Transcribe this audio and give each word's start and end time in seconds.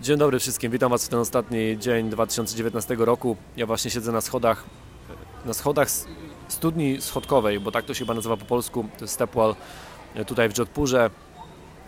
Dzień 0.00 0.18
dobry 0.18 0.38
wszystkim, 0.38 0.72
witam 0.72 0.90
Was 0.90 1.06
w 1.06 1.08
ten 1.08 1.18
ostatni 1.18 1.78
dzień 1.78 2.10
2019 2.10 2.96
roku. 2.98 3.36
Ja 3.56 3.66
właśnie 3.66 3.90
siedzę 3.90 4.12
na 4.12 4.20
schodach, 4.20 4.64
na 5.44 5.54
schodach 5.54 5.88
studni 6.48 7.00
schodkowej, 7.00 7.60
bo 7.60 7.70
tak 7.72 7.84
to 7.84 7.94
się 7.94 7.98
chyba 7.98 8.14
nazywa 8.14 8.36
po 8.36 8.44
polsku, 8.44 8.84
to 8.98 9.04
jest 9.04 9.14
Stepwell, 9.14 9.54
e, 10.14 10.24
tutaj 10.24 10.48
w 10.48 10.58
Jodhpurze. 10.58 11.10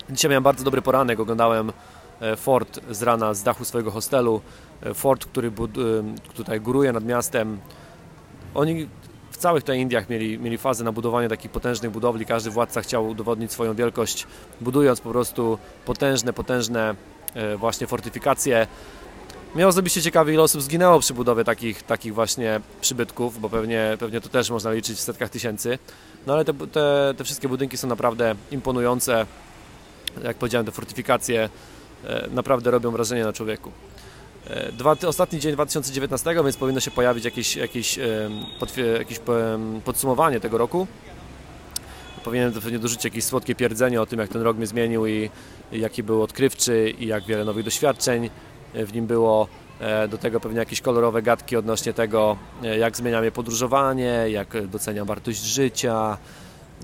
Dzisiaj 0.09 0.29
miałem 0.29 0.43
bardzo 0.43 0.63
dobry 0.63 0.81
poranek, 0.81 1.19
oglądałem 1.19 1.71
e, 2.19 2.35
fort 2.35 2.79
z 2.89 3.03
rana 3.03 3.33
z 3.33 3.43
dachu 3.43 3.65
swojego 3.65 3.91
hostelu. 3.91 4.41
E, 4.81 4.93
fort, 4.93 5.25
który 5.25 5.51
tutaj 6.33 6.61
góruje 6.61 6.91
nad 6.91 7.05
miastem. 7.05 7.59
Oni 8.55 8.87
w 9.31 9.37
całych 9.37 9.63
tutaj 9.63 9.79
Indiach 9.79 10.09
mieli, 10.09 10.39
mieli 10.39 10.57
fazę 10.57 10.83
na 10.83 10.91
budowanie 10.91 11.29
takich 11.29 11.51
potężnych 11.51 11.91
budowli. 11.91 12.25
Każdy 12.25 12.49
władca 12.49 12.81
chciał 12.81 13.07
udowodnić 13.07 13.51
swoją 13.51 13.75
wielkość, 13.75 14.27
budując 14.61 15.01
po 15.01 15.09
prostu 15.09 15.57
potężne, 15.85 16.33
potężne 16.33 16.95
E, 17.35 17.57
właśnie 17.57 17.87
fortyfikacje. 17.87 18.67
Mnie 19.55 19.67
osobiście 19.67 20.01
ciekawi, 20.01 20.33
ile 20.33 20.43
osób 20.43 20.61
zginęło 20.61 20.99
przy 20.99 21.13
budowie 21.13 21.43
takich, 21.43 21.83
takich 21.83 22.13
właśnie 22.13 22.61
przybytków, 22.81 23.41
bo 23.41 23.49
pewnie, 23.49 23.97
pewnie 23.99 24.21
to 24.21 24.29
też 24.29 24.49
można 24.49 24.71
liczyć 24.71 24.97
w 24.97 25.01
setkach 25.01 25.29
tysięcy. 25.29 25.79
No 26.27 26.33
ale 26.33 26.45
te, 26.45 26.53
te, 26.53 27.13
te 27.17 27.23
wszystkie 27.23 27.49
budynki 27.49 27.77
są 27.77 27.87
naprawdę 27.87 28.35
imponujące. 28.51 29.25
Jak 30.23 30.37
powiedziałem, 30.37 30.65
te 30.65 30.71
fortyfikacje 30.71 31.49
e, 32.05 32.27
naprawdę 32.31 32.71
robią 32.71 32.91
wrażenie 32.91 33.23
na 33.23 33.33
człowieku. 33.33 33.71
E, 34.49 34.71
dwa, 34.71 34.95
ostatni 35.07 35.39
dzień 35.39 35.53
2019, 35.53 36.35
więc 36.43 36.57
powinno 36.57 36.79
się 36.79 36.91
pojawić 36.91 37.25
jakieś, 37.25 37.55
jakieś, 37.55 37.99
jakieś 38.99 39.19
podsumowanie 39.85 40.39
tego 40.39 40.57
roku. 40.57 40.87
Powinienem 42.23 42.53
pewnie 42.53 42.79
dorzucić 42.79 43.05
jakieś 43.05 43.23
słodkie 43.23 43.55
pierdzenie 43.55 44.01
o 44.01 44.05
tym, 44.05 44.19
jak 44.19 44.29
ten 44.29 44.41
rok 44.41 44.57
mnie 44.57 44.67
zmienił 44.67 45.07
i, 45.07 45.29
i 45.71 45.79
jaki 45.79 46.03
był 46.03 46.23
odkrywczy 46.23 46.93
i 46.99 47.07
jak 47.07 47.23
wiele 47.23 47.45
nowych 47.45 47.65
doświadczeń 47.65 48.29
w 48.73 48.93
nim 48.93 49.07
było. 49.07 49.47
E, 49.79 50.07
do 50.07 50.17
tego 50.17 50.39
pewnie 50.39 50.59
jakieś 50.59 50.81
kolorowe 50.81 51.21
gadki 51.21 51.55
odnośnie 51.55 51.93
tego, 51.93 52.37
e, 52.63 52.77
jak 52.77 52.97
zmienia 52.97 53.21
mnie 53.21 53.31
podróżowanie, 53.31 54.25
jak 54.29 54.67
doceniam 54.67 55.07
wartość 55.07 55.43
życia 55.43 56.17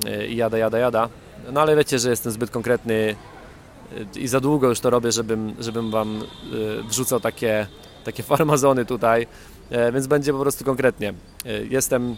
e, 0.05 0.27
i 0.27 0.35
jada, 0.35 0.57
jada, 0.57 0.77
jada. 0.77 1.09
No 1.52 1.61
ale 1.61 1.75
wiecie, 1.75 2.00
że 2.00 2.09
jestem 2.09 2.31
zbyt 2.31 2.52
konkretny 2.52 3.16
i 4.15 4.27
za 4.27 4.39
długo 4.39 4.69
już 4.69 4.79
to 4.79 4.89
robię, 4.89 5.11
żebym, 5.11 5.55
żebym 5.59 5.91
Wam 5.91 6.23
wrzucał 6.89 7.19
takie, 7.19 7.67
takie 8.03 8.23
farmazony 8.33 8.85
tutaj, 8.85 9.27
więc 9.93 10.07
będzie 10.07 10.33
po 10.33 10.39
prostu 10.39 10.65
konkretnie. 10.65 11.13
Jestem 11.69 12.17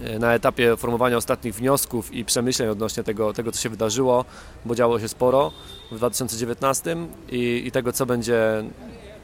E, 0.00 0.18
na 0.18 0.34
etapie 0.34 0.76
formowania 0.76 1.16
ostatnich 1.16 1.54
wniosków 1.54 2.14
i 2.14 2.24
przemyśleń 2.24 2.68
odnośnie 2.68 3.02
tego, 3.02 3.32
tego 3.32 3.52
co 3.52 3.60
się 3.60 3.68
wydarzyło, 3.68 4.24
bo 4.64 4.74
działo 4.74 5.00
się 5.00 5.08
sporo 5.08 5.52
w 5.92 5.96
2019 5.96 6.96
i, 7.28 7.62
i 7.66 7.70
tego, 7.72 7.92
co 7.92 8.06
będzie, 8.06 8.64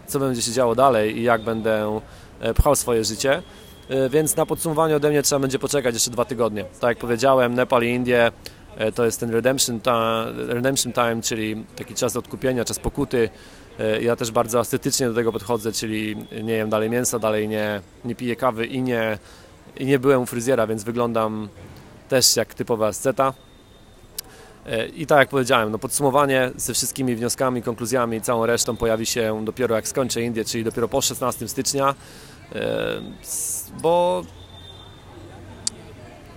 co 0.06 0.18
będzie 0.18 0.42
się 0.42 0.52
działo 0.52 0.74
dalej 0.74 1.18
i 1.18 1.22
jak 1.22 1.42
będę 1.42 2.00
e, 2.40 2.55
pchał 2.55 2.77
swoje 2.77 3.05
życie. 3.05 3.42
E, 3.88 4.08
więc 4.08 4.36
na 4.36 4.46
podsumowanie 4.46 4.96
ode 4.96 5.10
mnie 5.10 5.22
trzeba 5.22 5.38
będzie 5.38 5.58
poczekać 5.58 5.94
jeszcze 5.94 6.10
dwa 6.10 6.24
tygodnie. 6.24 6.64
Tak 6.80 6.88
jak 6.88 6.98
powiedziałem, 6.98 7.55
Nepal 7.55 7.83
i 7.83 7.88
Indie 7.88 8.33
to 8.95 9.05
jest 9.05 9.20
ten 9.20 9.31
redemption 9.31 9.81
time, 9.81 10.33
redemption 10.47 10.92
time, 10.92 11.23
czyli 11.23 11.65
taki 11.77 11.95
czas 11.95 12.17
odkupienia, 12.17 12.65
czas 12.65 12.79
pokuty. 12.79 13.31
Ja 14.01 14.17
też 14.17 14.31
bardzo 14.31 14.61
estetycznie 14.61 15.09
do 15.09 15.14
tego 15.14 15.33
podchodzę, 15.33 15.73
czyli 15.73 16.17
nie 16.42 16.53
jem 16.53 16.70
dalej 16.70 16.91
mięsa, 16.91 17.19
dalej 17.19 17.48
nie, 17.48 17.81
nie 18.05 18.14
piję 18.14 18.37
kawy 18.37 18.67
i 18.67 18.83
nie 18.83 19.19
i 19.77 19.87
nie 19.87 19.98
byłem 19.98 20.23
u 20.23 20.27
fryzjera, 20.27 20.67
więc 20.67 20.84
wyglądam 20.84 21.48
też 22.09 22.37
jak 22.37 22.55
typowa 22.55 22.87
asceta. 22.87 23.33
E, 24.67 24.86
I 24.86 25.07
tak 25.07 25.19
jak 25.19 25.29
powiedziałem, 25.29 25.70
no 25.70 25.79
podsumowanie 25.79 26.51
ze 26.57 26.75
wszystkimi 26.75 27.17
wnioskami, 27.17 27.62
konkluzjami 27.62 28.17
i 28.17 28.20
całą 28.20 28.47
resztą 28.47 28.77
pojawi 28.77 29.07
się 29.07 29.45
dopiero 29.45 29.75
jak 29.75 29.89
skończę 29.89 30.23
Indię, 30.23 30.45
czyli 30.45 30.64
dopiero 30.64 30.89
po 30.89 31.01
16 31.01 31.48
stycznia, 31.48 31.95
e, 32.55 33.01
bo, 33.83 34.23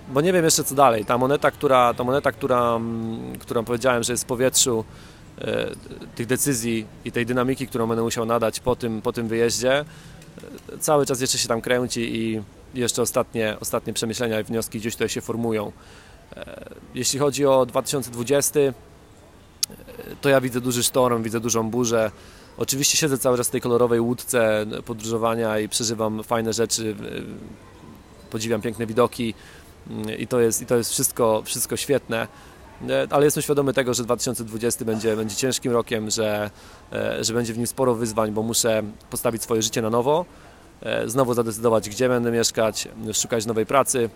bo 0.08 0.20
nie 0.20 0.32
wiem 0.32 0.44
jeszcze 0.44 0.64
co 0.64 0.74
dalej. 0.74 1.04
Ta 1.04 1.18
moneta, 1.18 1.50
która, 1.50 1.94
ta 1.94 2.04
moneta, 2.04 2.32
która, 2.32 2.76
mm, 2.76 3.38
którą 3.38 3.64
powiedziałem, 3.64 4.02
że 4.02 4.12
jest 4.12 4.24
w 4.24 4.26
powietrzu 4.26 4.84
e, 5.38 5.66
tych 6.14 6.26
decyzji 6.26 6.86
i 7.04 7.12
tej 7.12 7.26
dynamiki, 7.26 7.68
którą 7.68 7.86
będę 7.86 8.02
musiał 8.02 8.26
nadać 8.26 8.60
po 8.60 8.76
tym, 8.76 9.02
po 9.02 9.12
tym 9.12 9.28
wyjeździe, 9.28 9.84
cały 10.80 11.06
czas 11.06 11.20
jeszcze 11.20 11.38
się 11.38 11.48
tam 11.48 11.60
kręci 11.60 12.16
i 12.16 12.42
jeszcze 12.74 13.02
ostatnie, 13.02 13.56
ostatnie 13.60 13.92
przemyślenia 13.92 14.40
i 14.40 14.44
wnioski 14.44 14.78
gdzieś 14.78 14.94
tutaj 14.94 15.08
się 15.08 15.20
formują. 15.20 15.72
E, 16.36 16.70
jeśli 16.94 17.18
chodzi 17.18 17.46
o 17.46 17.66
2020, 17.66 18.60
e, 18.60 18.72
to 20.20 20.28
ja 20.28 20.40
widzę 20.40 20.60
duży 20.60 20.82
sztorm, 20.82 21.22
widzę 21.22 21.40
dużą 21.40 21.70
burzę. 21.70 22.10
Oczywiście 22.58 22.98
siedzę 22.98 23.18
cały 23.18 23.36
czas 23.36 23.48
w 23.48 23.50
tej 23.50 23.60
kolorowej 23.60 24.00
łódce 24.00 24.66
podróżowania 24.84 25.58
i 25.58 25.68
przeżywam 25.68 26.22
fajne 26.22 26.52
rzeczy, 26.52 26.96
e, 27.00 28.30
podziwiam 28.30 28.60
piękne 28.60 28.86
widoki 28.86 29.34
i 30.18 30.26
to 30.26 30.40
jest, 30.40 30.62
i 30.62 30.66
to 30.66 30.76
jest 30.76 30.90
wszystko, 30.90 31.42
wszystko 31.44 31.76
świetne. 31.76 32.28
Ale 33.10 33.24
jestem 33.24 33.42
świadomy 33.42 33.72
tego, 33.72 33.94
że 33.94 34.04
2020 34.04 34.84
będzie, 34.84 35.16
będzie 35.16 35.36
ciężkim 35.36 35.72
rokiem, 35.72 36.10
że, 36.10 36.50
że 37.20 37.34
będzie 37.34 37.52
w 37.52 37.58
nim 37.58 37.66
sporo 37.66 37.94
wyzwań, 37.94 38.32
bo 38.32 38.42
muszę 38.42 38.82
postawić 39.10 39.42
swoje 39.42 39.62
życie 39.62 39.82
na 39.82 39.90
nowo 39.90 40.24
E, 40.82 41.08
znowu 41.08 41.34
zadecydować, 41.34 41.88
gdzie 41.90 42.08
będę 42.08 42.30
mieszkać, 42.30 42.88
szukać 43.14 43.46
nowej 43.46 43.66
pracy 43.66 44.10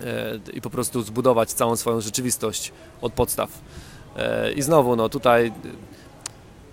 e, 0.00 0.38
i 0.52 0.60
po 0.60 0.70
prostu 0.70 1.02
zbudować 1.02 1.52
całą 1.52 1.76
swoją 1.76 2.00
rzeczywistość 2.00 2.72
od 3.00 3.12
podstaw. 3.12 3.50
E, 4.16 4.52
I 4.52 4.62
znowu, 4.62 4.96
no 4.96 5.08
tutaj 5.08 5.52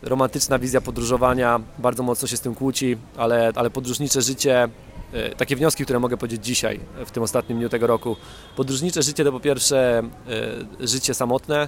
romantyczna 0.01 0.59
wizja 0.59 0.81
podróżowania 0.81 1.59
bardzo 1.79 2.03
mocno 2.03 2.27
się 2.27 2.37
z 2.37 2.41
tym 2.41 2.55
kłóci, 2.55 2.97
ale, 3.17 3.51
ale 3.55 3.69
podróżnicze 3.69 4.21
życie, 4.21 4.69
takie 5.37 5.55
wnioski, 5.55 5.83
które 5.83 5.99
mogę 5.99 6.17
powiedzieć 6.17 6.45
dzisiaj, 6.45 6.79
w 7.05 7.11
tym 7.11 7.23
ostatnim 7.23 7.57
dniu 7.57 7.69
tego 7.69 7.87
roku. 7.87 8.15
Podróżnicze 8.55 9.03
życie 9.03 9.23
to 9.23 9.31
po 9.31 9.39
pierwsze 9.39 10.03
życie 10.79 11.13
samotne, 11.13 11.67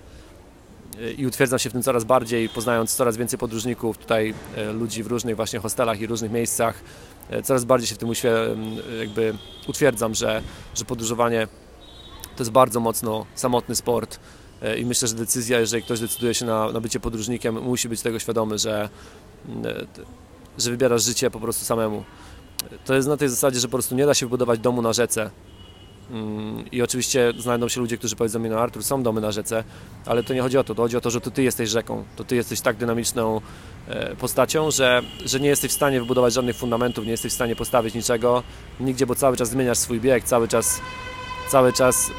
i 1.17 1.27
utwierdzam 1.27 1.59
się 1.59 1.69
w 1.69 1.73
tym 1.73 1.83
coraz 1.83 2.03
bardziej, 2.03 2.49
poznając 2.49 2.95
coraz 2.95 3.17
więcej 3.17 3.39
podróżników, 3.39 3.97
tutaj 3.97 4.33
ludzi 4.73 5.03
w 5.03 5.07
różnych 5.07 5.35
właśnie 5.35 5.59
hostelach 5.59 6.01
i 6.01 6.07
różnych 6.07 6.31
miejscach, 6.31 6.83
E, 7.29 7.41
coraz 7.43 7.65
bardziej 7.65 7.87
się 7.87 7.95
w 7.95 7.97
tym 7.97 8.09
jakby 8.99 9.33
utwierdzam, 9.67 10.15
że, 10.15 10.41
że 10.75 10.85
podróżowanie 10.85 11.47
to 12.35 12.43
jest 12.43 12.51
bardzo 12.51 12.79
mocno 12.79 13.25
samotny 13.35 13.75
sport 13.75 14.19
e, 14.61 14.77
i 14.77 14.85
myślę, 14.85 15.07
że 15.07 15.15
decyzja, 15.15 15.59
jeżeli 15.59 15.83
ktoś 15.83 15.99
decyduje 15.99 16.33
się 16.33 16.45
na, 16.45 16.71
na 16.71 16.81
bycie 16.81 16.99
podróżnikiem, 16.99 17.61
musi 17.61 17.89
być 17.89 18.01
tego 18.01 18.19
świadomy, 18.19 18.57
że, 18.57 18.89
e, 19.65 19.85
że 20.57 20.71
wybierasz 20.71 21.03
życie 21.03 21.31
po 21.31 21.39
prostu 21.39 21.65
samemu. 21.65 22.03
To 22.85 22.93
jest 22.93 23.07
na 23.07 23.17
tej 23.17 23.29
zasadzie, 23.29 23.59
że 23.59 23.67
po 23.67 23.71
prostu 23.71 23.95
nie 23.95 24.05
da 24.05 24.13
się 24.13 24.25
wybudować 24.25 24.59
domu 24.59 24.81
na 24.81 24.93
rzece, 24.93 25.29
Mm, 26.11 26.71
I 26.71 26.81
oczywiście 26.81 27.33
znajdą 27.37 27.67
się 27.67 27.81
ludzie, 27.81 27.97
którzy 27.97 28.15
powiedzą 28.15 28.39
mi, 28.39 28.49
no 28.49 28.59
Artur, 28.59 28.83
są 28.83 29.03
domy 29.03 29.21
na 29.21 29.31
rzece, 29.31 29.63
ale 30.05 30.23
to 30.23 30.33
nie 30.33 30.41
chodzi 30.41 30.57
o 30.57 30.63
to, 30.63 30.75
to 30.75 30.81
chodzi 30.81 30.97
o 30.97 31.01
to, 31.01 31.09
że 31.09 31.21
to 31.21 31.31
Ty 31.31 31.43
jesteś 31.43 31.69
rzeką, 31.69 32.03
to 32.15 32.23
Ty 32.23 32.35
jesteś 32.35 32.61
tak 32.61 32.77
dynamiczną 32.77 33.41
e, 33.87 34.15
postacią, 34.15 34.71
że, 34.71 35.01
że 35.25 35.39
nie 35.39 35.49
jesteś 35.49 35.71
w 35.71 35.73
stanie 35.73 35.99
wybudować 35.99 36.33
żadnych 36.33 36.55
fundamentów, 36.55 37.05
nie 37.05 37.11
jesteś 37.11 37.31
w 37.31 37.35
stanie 37.35 37.55
postawić 37.55 37.95
niczego 37.95 38.43
nigdzie, 38.79 39.05
bo 39.05 39.15
cały 39.15 39.37
czas 39.37 39.49
zmieniasz 39.49 39.77
swój 39.77 39.99
bieg, 39.99 40.23
cały 40.23 40.47
czas, 40.47 40.81
cały 41.49 41.73
czas 41.73 42.11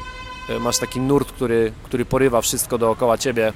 e, 0.49 0.59
masz 0.59 0.77
taki 0.77 0.99
nurt, 0.99 1.31
który, 1.31 1.71
który 1.83 2.05
porywa 2.05 2.41
wszystko 2.41 2.77
dookoła 2.77 3.17
Ciebie. 3.17 3.53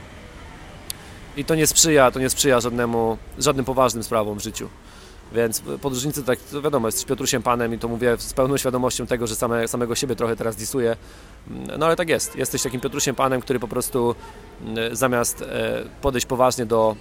I 1.38 1.46
to 1.46 1.56
nie 1.56 1.68
sprzyja, 1.68 2.12
to 2.12 2.20
nie 2.20 2.30
sprzyja 2.30 2.60
żadnemu, 2.60 3.18
żadnym 3.38 3.66
poważnym 3.66 4.04
sprawom 4.04 4.40
w 4.40 4.44
życiu. 4.44 4.70
Więc 5.32 5.62
podróżnicy, 5.82 6.24
tak 6.24 6.40
wiadomo, 6.64 6.88
jesteś 6.88 7.06
Piotrusiem 7.06 7.44
Panem 7.44 7.74
i 7.74 7.80
to 7.80 7.88
mówię 7.88 8.16
z 8.20 8.34
pełną 8.34 8.58
świadomością 8.58 9.08
tego, 9.08 9.28
że 9.28 9.36
same, 9.36 9.68
samego 9.68 9.96
siebie 9.96 10.16
trochę 10.16 10.36
teraz 10.36 10.56
disuję. 10.56 10.96
No 11.80 11.86
ale 11.86 11.96
tak 11.96 12.10
jest. 12.10 12.36
Jesteś 12.36 12.64
takim 12.64 12.82
Piotrusiem 12.82 13.16
Panem, 13.16 13.42
który 13.42 13.60
po 13.60 13.68
prostu 13.68 14.16
mm, 14.62 14.96
zamiast 14.96 15.42
e, 15.42 15.84
podejść 16.02 16.28
poważnie 16.28 16.66
do, 16.66 16.96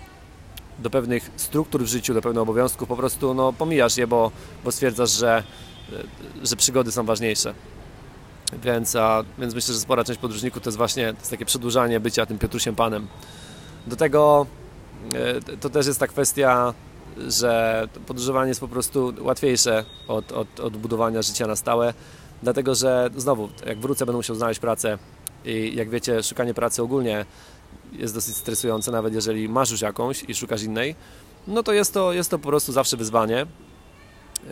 do 0.78 0.90
pewnych 0.90 1.30
struktur 1.36 1.82
w 1.82 1.86
życiu, 1.86 2.14
do 2.14 2.22
pewnych 2.22 2.42
obowiązków, 2.42 2.88
po 2.88 2.96
prostu 2.96 3.34
no, 3.34 3.52
pomijasz 3.52 3.96
je, 3.96 4.06
bo, 4.06 4.30
bo 4.64 4.72
stwierdzasz, 4.72 5.10
że, 5.10 5.42
e, 5.92 6.46
że 6.46 6.56
przygody 6.56 6.92
są 6.92 7.04
ważniejsze. 7.04 7.54
Więc, 8.62 8.96
a, 8.96 9.24
więc 9.38 9.54
myślę, 9.54 9.74
że 9.74 9.80
spora 9.80 10.04
część 10.04 10.20
podróżników 10.20 10.62
to 10.62 10.68
jest 10.70 10.78
właśnie 10.78 11.12
to 11.12 11.18
jest 11.18 11.30
takie 11.30 11.44
przedłużanie 11.44 12.00
bycia 12.00 12.26
tym 12.26 12.38
Piotrusiem 12.38 12.74
Panem. 12.74 13.06
Do 13.86 13.96
tego 13.96 14.46
e, 15.14 15.56
to 15.56 15.70
też 15.70 15.86
jest 15.86 16.00
ta 16.00 16.06
kwestia 16.06 16.74
że 17.28 17.88
podróżowanie 18.06 18.48
jest 18.48 18.60
po 18.60 18.68
prostu 18.68 19.12
łatwiejsze 19.20 19.84
od, 20.08 20.32
od, 20.32 20.60
od 20.60 20.76
budowania 20.76 21.22
życia 21.22 21.46
na 21.46 21.56
stałe, 21.56 21.94
dlatego 22.42 22.74
że 22.74 23.10
znowu, 23.16 23.48
jak 23.66 23.78
wrócę, 23.78 24.06
będę 24.06 24.16
musiał 24.16 24.36
znaleźć 24.36 24.60
pracę 24.60 24.98
i 25.44 25.72
jak 25.74 25.90
wiecie, 25.90 26.22
szukanie 26.22 26.54
pracy 26.54 26.82
ogólnie 26.82 27.26
jest 27.92 28.14
dosyć 28.14 28.36
stresujące, 28.36 28.90
nawet 28.90 29.14
jeżeli 29.14 29.48
masz 29.48 29.70
już 29.70 29.80
jakąś 29.80 30.24
i 30.28 30.34
szukasz 30.34 30.62
innej, 30.62 30.94
no 31.46 31.62
to 31.62 31.72
jest 31.72 31.94
to, 31.94 32.12
jest 32.12 32.30
to 32.30 32.38
po 32.38 32.48
prostu 32.48 32.72
zawsze 32.72 32.96
wyzwanie. 32.96 33.46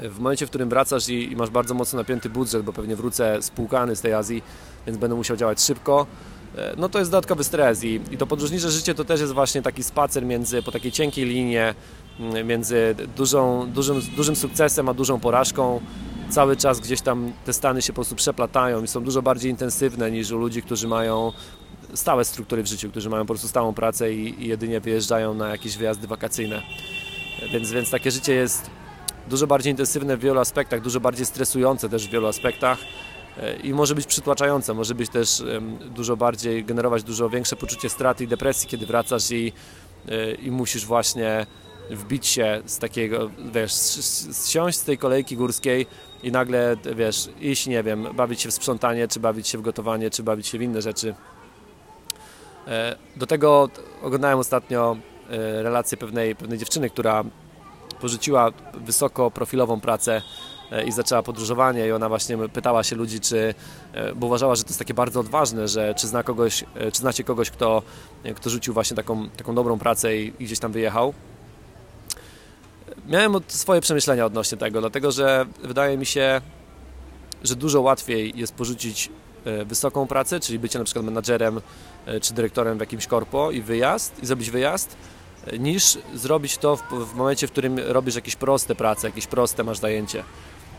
W 0.03 0.19
momencie, 0.19 0.47
w 0.47 0.49
którym 0.49 0.69
wracasz 0.69 1.09
i, 1.09 1.33
i 1.33 1.37
masz 1.37 1.51
bardzo 1.51 1.75
mocno 1.75 1.99
napięty 1.99 2.31
budżet, 2.31 2.63
bo 2.63 2.73
pewnie 2.73 2.97
wrócę 2.97 3.43
spłukany 3.43 3.97
z 3.97 4.01
tej 4.01 4.15
Azji, 4.15 4.43
więc 4.87 4.99
będę 4.99 5.17
musiał 5.17 5.37
działać 5.37 5.61
szybko, 5.61 6.07
no 6.77 6.89
to 6.89 6.99
jest 6.99 7.11
dodatkowy 7.11 7.45
stres 7.45 7.85
i, 7.85 8.01
i 8.11 8.19
to 8.19 8.27
podróżnicze 8.27 8.71
życie 8.71 8.95
to 8.95 9.05
też 9.05 9.21
jest 9.21 9.33
właśnie 9.33 9.63
taki 9.63 9.83
spacer 9.83 10.27
między, 10.27 10.63
po 10.63 10.73
takiej 10.73 10.93
cienkiej 10.93 11.25
linie, 11.25 11.75
między 12.45 12.95
dużą, 13.17 13.71
dużym, 13.71 14.01
dużym 14.17 14.37
sukcesem 14.37 14.89
a 14.89 14.95
dużą 14.95 15.21
porażką. 15.21 15.81
Cały 16.31 16.57
czas 16.57 16.81
gdzieś 16.81 17.01
tam 17.01 17.33
te 17.45 17.53
stany 17.53 17.83
się 17.83 17.93
po 17.93 17.95
prostu 17.95 18.15
przeplatają 18.15 18.83
i 18.83 18.89
są 18.89 19.05
dużo 19.05 19.23
bardziej 19.23 19.51
intensywne 19.51 20.11
niż 20.11 20.31
u 20.31 20.39
ludzi, 20.39 20.63
którzy 20.63 20.89
mają 20.89 21.33
stałe 21.95 22.25
struktury 22.25 22.63
w 22.63 22.67
życiu, 22.67 22.91
którzy 22.91 23.11
mają 23.11 23.23
po 23.23 23.35
prostu 23.35 23.49
stałą 23.49 23.75
pracę 23.75 24.13
i, 24.13 24.45
i 24.45 24.49
jedynie 24.49 24.81
wyjeżdżają 24.81 25.35
na 25.35 25.49
jakieś 25.49 25.77
wyjazdy 25.77 26.07
wakacyjne. 26.07 26.63
Więc, 27.53 27.71
więc 27.71 27.91
takie 27.91 28.11
życie 28.11 28.35
jest 28.35 28.71
dużo 29.31 29.47
bardziej 29.47 29.71
intensywne 29.71 30.17
w 30.17 30.21
wielu 30.21 30.41
aspektach, 30.41 30.81
dużo 30.81 31.01
bardziej 31.01 31.27
stresujące 31.27 31.89
też 31.89 32.09
w 32.09 32.11
wielu 32.11 32.27
aspektach 32.27 32.79
e, 32.81 32.85
i 33.63 33.75
może 33.75 33.95
być 33.95 34.07
przytłaczające, 34.07 34.75
może 34.75 34.95
być 34.95 35.11
też 35.11 35.43
dużo 35.81 36.17
bardziej, 36.17 36.65
generować 36.65 37.03
dużo 37.03 37.31
większe 37.31 37.57
poczucie 37.57 37.89
straty 37.89 38.25
i 38.25 38.29
depresji, 38.29 38.69
kiedy 38.69 38.87
wracasz 38.87 39.31
i, 39.31 39.53
e, 40.09 40.35
i 40.35 40.51
musisz 40.51 40.87
właśnie 40.87 41.47
wbić 41.91 42.27
się 42.27 42.63
z 42.67 42.79
takiego, 42.79 43.31
wiesz, 43.53 43.73
zsiąść 43.73 44.79
z 44.79 44.85
tej 44.85 44.99
kolejki 44.99 45.37
górskiej 45.37 45.87
i 46.23 46.33
nagle, 46.33 46.77
wiesz, 46.97 47.29
iść, 47.41 47.67
nie 47.67 47.83
wiem, 47.83 48.07
bawić 48.15 48.41
się 48.41 48.49
w 48.49 48.55
sprzątanie, 48.55 49.09
czy 49.09 49.21
bawić 49.21 49.49
się 49.49 49.59
w 49.59 49.63
gotowanie, 49.63 50.11
czy 50.11 50.23
bawić 50.23 50.47
się 50.47 50.59
w 50.59 50.63
inne 50.63 50.83
rzeczy. 50.83 51.15
E, 52.67 52.97
do 53.17 53.27
tego 53.27 53.69
oglądałem 54.03 54.39
ostatnio 54.39 54.97
relację 55.63 55.99
pewnej, 55.99 56.37
pewnej 56.37 56.59
dziewczyny, 56.59 56.91
która 56.91 57.25
porzuciła 58.01 58.53
wysokoprofilową 58.75 59.81
pracę 59.81 60.17
e, 60.17 60.58
i 60.87 60.93
zaczęła 60.93 61.23
podróżowanie 61.23 61.87
i 61.87 61.93
ona 61.93 62.09
właśnie 62.09 62.39
pytała 62.49 62.83
się 62.83 62.97
ludzi, 62.97 63.21
czy, 63.21 63.55
e, 63.93 64.15
bo 64.15 64.27
uważała, 64.27 64.55
że 64.55 64.65
to 64.65 64.69
jest 64.69 64.79
takie 64.79 64.95
bardzo 64.95 65.21
odważne, 65.21 65.69
że 65.69 65.95
czy 65.95 66.07
zna 66.09 66.23
kogoś, 66.23 66.65
e, 66.75 66.93
czy 66.93 66.99
znacie 66.99 67.25
kogoś, 67.25 67.51
kto, 67.51 67.83
kto 68.37 68.51
rzucił 68.51 68.75
właśnie 68.75 68.97
taką, 68.97 69.29
taką 69.29 69.55
dobrą 69.55 69.79
pracę 69.79 70.17
i, 70.17 70.33
i 70.39 70.45
gdzieś 70.45 70.59
tam 70.59 70.73
wyjechał. 70.73 71.15
Miałem 73.07 73.35
swoje 73.49 73.81
przemyślenia 73.81 74.27
odnośnie 74.27 74.59
tego, 74.59 74.81
dlatego 74.81 75.13
że 75.13 75.47
wydaje 75.63 75.99
mi 75.99 76.07
się, 76.07 76.41
że 77.43 77.57
dużo 77.57 77.81
łatwiej 77.81 78.33
jest 78.37 78.55
porzucić 78.55 79.11
wysoką 79.67 80.07
pracę, 80.07 80.41
czyli 80.41 80.59
bycie 80.59 80.79
na 80.79 80.85
przykład 80.85 81.05
menadżerem 81.05 81.61
czy 82.23 82.35
dyrektorem 82.35 82.79
w 82.79 82.81
jakimś 82.81 83.07
korpo 83.07 83.51
i 83.51 83.63
wyjazd, 83.63 84.23
i 84.23 84.27
zrobić 84.27 84.51
wyjazd, 84.51 84.97
niż 85.59 85.99
zrobić 86.15 86.59
to 86.59 86.77
w, 86.77 86.83
w 86.91 87.15
momencie, 87.15 87.47
w 87.47 87.53
którym 87.53 87.79
robisz 87.79 88.15
jakieś 88.15 88.37
proste 88.37 88.75
prace, 88.75 89.07
jakieś 89.07 89.27
proste 89.27 89.65
masz 89.65 89.79
zajęcie. 89.79 90.25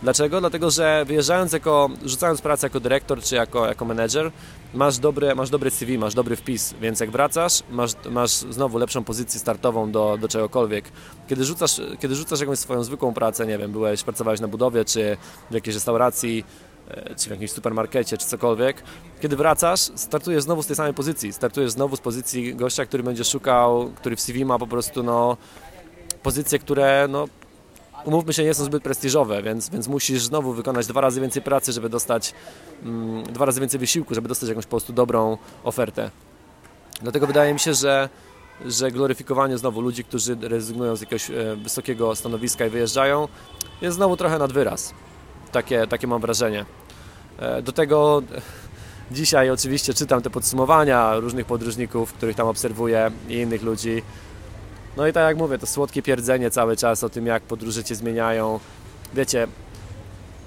Dlaczego? 0.04 0.40
Dlatego, 0.40 0.72
że 0.72 1.06
wyjeżdżając 1.06 1.54
jako, 1.54 1.90
rzucając 2.06 2.42
pracę 2.42 2.66
jako 2.68 2.80
dyrektor 2.80 3.22
czy 3.22 3.36
jako, 3.36 3.66
jako 3.66 3.86
menedżer, 3.86 4.32
masz 4.74 4.98
dobry, 4.98 5.36
masz 5.36 5.50
dobry 5.50 5.72
CV, 5.72 5.98
masz 5.98 6.14
dobry 6.14 6.36
wpis, 6.36 6.74
więc 6.82 7.00
jak 7.00 7.12
wracasz, 7.12 7.64
masz, 7.72 7.92
masz 8.10 8.32
znowu 8.32 8.78
lepszą 8.78 9.04
pozycję 9.04 9.40
startową 9.40 9.92
do, 9.92 10.18
do 10.22 10.28
czegokolwiek. 10.28 10.86
Kiedy 11.28 11.46
rzucasz, 11.46 11.82
kiedy 12.00 12.16
rzucasz 12.16 12.40
jakąś 12.40 12.60
swoją 12.60 12.84
zwykłą 12.84 13.14
pracę, 13.14 13.48
nie 13.48 13.58
wiem, 13.58 13.72
byłeś, 13.72 14.04
pracowałeś 14.04 14.40
na 14.40 14.48
budowie 14.48 14.86
czy 14.86 15.18
w 15.52 15.54
jakiejś 15.54 15.76
restauracji, 15.76 16.44
E, 16.90 17.16
czy 17.16 17.28
w 17.28 17.32
jakimś 17.32 17.52
supermarkecie, 17.52 18.18
czy 18.18 18.26
cokolwiek, 18.26 18.84
kiedy 19.22 19.36
wracasz, 19.36 19.80
startujesz 19.80 20.44
znowu 20.44 20.64
z 20.64 20.68
tej 20.68 20.76
samej 20.76 20.94
pozycji. 20.94 21.34
Startujesz 21.34 21.72
znowu 21.72 21.96
z 21.96 22.00
pozycji 22.00 22.56
gościa, 22.56 22.86
który 22.86 23.04
będzie 23.04 23.24
szukał, 23.24 23.92
który 23.96 24.16
w 24.16 24.22
CV 24.22 24.46
ma 24.46 24.60
po 24.60 24.68
prostu 24.68 25.04
no, 25.04 25.38
pozycje, 26.24 26.60
które 26.60 27.08
no, 27.10 27.28
umówmy 28.06 28.34
się, 28.34 28.44
nie 28.44 28.54
są 28.54 28.64
zbyt 28.64 28.84
prestiżowe, 28.84 29.44
więc, 29.44 29.70
więc 29.70 29.88
musisz 29.88 30.24
znowu 30.24 30.54
wykonać 30.54 30.88
dwa 30.88 31.02
razy 31.02 31.22
więcej 31.22 31.42
pracy, 31.42 31.72
żeby 31.72 31.90
dostać 31.90 32.34
mm, 32.84 33.24
dwa 33.24 33.46
razy 33.46 33.60
więcej 33.60 33.80
wysiłku, 33.80 34.16
żeby 34.16 34.28
dostać 34.28 34.50
jakąś 34.50 34.66
po 34.66 34.70
prostu 34.70 34.94
dobrą 34.94 35.38
ofertę. 35.64 36.12
Dlatego 37.02 37.28
wydaje 37.28 37.54
mi 37.54 37.60
się, 37.60 37.74
że, 37.74 38.10
że 38.66 38.92
gloryfikowanie 38.92 39.58
znowu 39.58 39.82
ludzi, 39.82 40.04
którzy 40.04 40.38
rezygnują 40.42 40.96
z 40.96 41.02
jakiegoś 41.02 41.30
e, 41.30 41.56
wysokiego 41.64 42.16
stanowiska 42.16 42.66
i 42.66 42.70
wyjeżdżają, 42.70 43.28
jest 43.82 43.96
znowu 43.96 44.18
trochę 44.18 44.40
nad 44.40 44.52
wyraz. 44.52 44.94
Takie, 45.52 45.88
takie 45.88 46.08
mam 46.08 46.22
wrażenie. 46.22 46.66
E, 47.40 47.62
do 47.62 47.72
tego 47.72 48.22
dzisiaj 49.12 49.50
oczywiście 49.50 49.94
czytam 49.94 50.22
te 50.22 50.30
podsumowania 50.30 51.20
różnych 51.20 51.46
podróżników, 51.46 52.14
których 52.14 52.36
tam 52.36 52.48
obserwuję 52.48 53.12
i 53.30 53.34
innych 53.34 53.64
ludzi. 53.64 54.02
No 54.98 55.08
i 55.08 55.14
tak 55.14 55.24
jak 55.24 55.38
mówię, 55.38 55.58
to 55.58 55.68
słodkie 55.68 56.02
pierdzenie 56.02 56.52
cały 56.52 56.78
czas 56.78 57.04
o 57.04 57.10
tym, 57.10 57.26
jak 57.26 57.44
podróże 57.44 57.84
Cię 57.84 57.96
zmieniają. 57.96 58.60
Wiecie, 59.14 59.48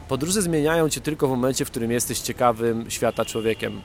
podróże 0.08 0.42
zmieniają 0.42 0.88
Cię 0.88 1.00
tylko 1.00 1.26
w 1.26 1.30
momencie, 1.30 1.64
w 1.64 1.70
którym 1.70 1.90
jesteś 1.90 2.20
ciekawym 2.20 2.90
świata 2.90 3.24
człowiekiem. 3.24 3.82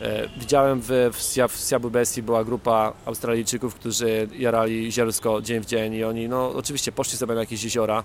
E, 0.00 0.28
widziałem 0.38 0.80
w, 0.80 1.10
w, 1.12 1.48
w 1.48 2.22
była 2.22 2.44
grupa 2.44 2.92
Australijczyków, 3.06 3.74
którzy 3.74 4.28
jarali 4.38 4.92
zielsko 4.92 5.42
dzień 5.42 5.60
w 5.60 5.66
dzień 5.66 5.94
i 5.94 6.04
oni 6.04 6.28
no 6.28 6.52
oczywiście 6.52 6.92
poszli 6.92 7.18
sobie 7.18 7.34
na 7.34 7.40
jakieś 7.40 7.64
jeziora, 7.64 8.04